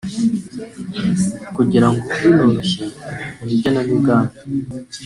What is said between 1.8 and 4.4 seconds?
ngo binoroshye mu igenamigambi